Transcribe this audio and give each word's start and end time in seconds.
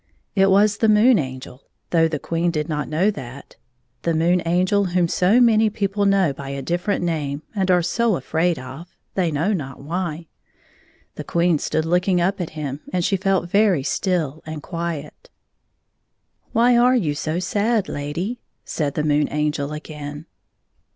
It 0.35 0.49
was 0.49 0.77
the 0.77 0.89
Moon 0.89 1.19
Angel, 1.19 1.61
though 1.91 2.07
the 2.07 2.17
Queen 2.17 2.49
did 2.49 2.67
not 2.67 2.89
know 2.89 3.11
that— 3.11 3.55
the 4.01 4.15
Moon 4.15 4.41
Angel, 4.47 4.85
whom 4.85 5.07
so 5.07 5.39
many 5.39 5.69
people 5.69 6.07
know 6.07 6.33
by 6.33 6.49
a 6.49 6.63
diflferent 6.63 7.01
name 7.03 7.43
and 7.53 7.69
are 7.69 7.83
so 7.83 8.15
afraid 8.15 8.57
of, 8.57 8.87
they 9.13 9.29
know 9.31 9.53
not 9.53 9.79
why. 9.79 10.25
The 11.17 11.23
Queen 11.23 11.59
stood 11.59 11.85
look 11.85 12.01
^ 12.03 12.07
ing 12.07 12.19
up 12.19 12.41
at 12.41 12.49
him, 12.57 12.79
and 12.91 13.05
she 13.05 13.15
felt 13.15 13.51
very 13.51 13.83
still 13.83 14.41
and 14.43 14.63
quiet 14.63 15.29
6.. 16.45 16.49
"Why 16.53 16.75
are 16.77 16.95
you 16.95 17.13
so 17.13 17.37
sad, 17.37 17.87
lady?" 17.87 18.39
said 18.65 18.95
the 18.95 19.03
Moon^ 19.03 19.27
Angel 19.29 19.71
again. 19.71 20.25